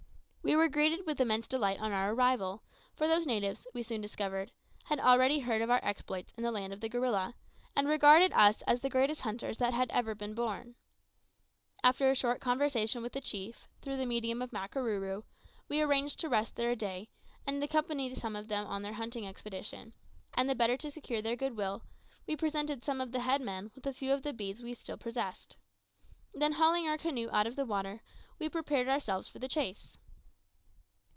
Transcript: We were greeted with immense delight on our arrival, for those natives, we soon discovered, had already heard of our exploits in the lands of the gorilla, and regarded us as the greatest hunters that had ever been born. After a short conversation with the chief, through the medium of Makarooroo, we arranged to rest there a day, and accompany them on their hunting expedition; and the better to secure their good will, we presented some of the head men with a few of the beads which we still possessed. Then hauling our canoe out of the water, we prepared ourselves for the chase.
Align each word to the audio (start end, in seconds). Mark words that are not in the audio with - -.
We 0.43 0.55
were 0.57 0.69
greeted 0.69 1.05
with 1.05 1.21
immense 1.21 1.47
delight 1.47 1.79
on 1.79 1.91
our 1.93 2.11
arrival, 2.13 2.63
for 2.95 3.07
those 3.07 3.25
natives, 3.27 3.65
we 3.75 3.83
soon 3.83 4.01
discovered, 4.01 4.51
had 4.85 4.99
already 4.99 5.39
heard 5.39 5.61
of 5.61 5.69
our 5.69 5.79
exploits 5.83 6.33
in 6.35 6.43
the 6.43 6.51
lands 6.51 6.73
of 6.73 6.81
the 6.81 6.89
gorilla, 6.89 7.35
and 7.75 7.87
regarded 7.87 8.33
us 8.33 8.61
as 8.63 8.81
the 8.81 8.89
greatest 8.89 9.21
hunters 9.21 9.59
that 9.59 9.73
had 9.73 9.89
ever 9.91 10.13
been 10.13 10.33
born. 10.33 10.75
After 11.83 12.09
a 12.09 12.15
short 12.15 12.41
conversation 12.41 13.01
with 13.03 13.13
the 13.13 13.21
chief, 13.21 13.69
through 13.81 13.95
the 13.97 14.07
medium 14.07 14.41
of 14.41 14.51
Makarooroo, 14.51 15.23
we 15.69 15.79
arranged 15.79 16.19
to 16.19 16.27
rest 16.27 16.55
there 16.55 16.71
a 16.71 16.75
day, 16.75 17.07
and 17.47 17.63
accompany 17.63 18.13
them 18.13 18.35
on 18.67 18.81
their 18.81 18.93
hunting 18.93 19.25
expedition; 19.27 19.93
and 20.33 20.49
the 20.49 20.55
better 20.55 20.75
to 20.77 20.91
secure 20.91 21.21
their 21.21 21.35
good 21.37 21.55
will, 21.55 21.83
we 22.27 22.35
presented 22.35 22.83
some 22.83 22.99
of 22.99 23.11
the 23.13 23.21
head 23.21 23.41
men 23.41 23.71
with 23.75 23.85
a 23.85 23.93
few 23.93 24.11
of 24.11 24.23
the 24.23 24.33
beads 24.33 24.59
which 24.59 24.65
we 24.65 24.73
still 24.73 24.97
possessed. 24.97 25.55
Then 26.33 26.53
hauling 26.53 26.89
our 26.89 26.97
canoe 26.97 27.29
out 27.31 27.47
of 27.47 27.55
the 27.55 27.65
water, 27.65 28.01
we 28.39 28.49
prepared 28.49 28.89
ourselves 28.89 29.27
for 29.29 29.37
the 29.39 29.47
chase. 29.47 29.97